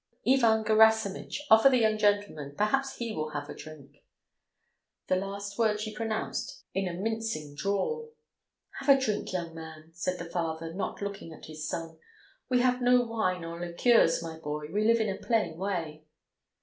[0.27, 3.97] Ivan Gerasimitch, offer the young gentleman, perhaps he will have a drink!"
[5.05, 8.11] The last word she pronounced in a mincing drawl.
[8.79, 11.99] "Have a drink, young man!" said the father, not looking at his son.
[12.49, 16.03] "We have no wine or liqueurs, my boy, we live in a plain way."